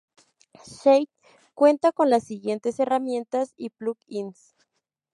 Shake 0.65 1.11
cuenta 1.53 1.91
con 1.91 2.09
las 2.09 2.23
siguientes 2.23 2.79
herramientas 2.79 3.53
y 3.55 3.69
Plug-ins. 3.69 4.55